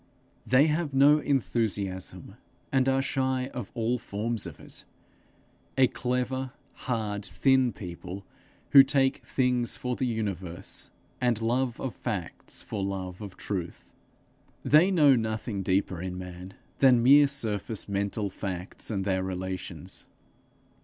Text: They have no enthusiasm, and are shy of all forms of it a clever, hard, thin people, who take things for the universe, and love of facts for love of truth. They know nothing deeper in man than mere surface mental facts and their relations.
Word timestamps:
They 0.47 0.65
have 0.65 0.95
no 0.95 1.19
enthusiasm, 1.19 2.35
and 2.71 2.89
are 2.89 3.03
shy 3.03 3.51
of 3.53 3.69
all 3.75 3.99
forms 3.99 4.47
of 4.47 4.59
it 4.59 4.83
a 5.77 5.85
clever, 5.85 6.53
hard, 6.89 7.23
thin 7.23 7.71
people, 7.71 8.25
who 8.71 8.81
take 8.81 9.17
things 9.23 9.77
for 9.77 9.95
the 9.95 10.07
universe, 10.07 10.89
and 11.21 11.39
love 11.39 11.79
of 11.79 11.93
facts 11.93 12.63
for 12.63 12.83
love 12.83 13.21
of 13.21 13.37
truth. 13.37 13.93
They 14.63 14.89
know 14.89 15.15
nothing 15.15 15.61
deeper 15.61 16.01
in 16.01 16.17
man 16.17 16.55
than 16.79 17.03
mere 17.03 17.27
surface 17.27 17.87
mental 17.87 18.31
facts 18.31 18.89
and 18.89 19.05
their 19.05 19.21
relations. 19.21 20.09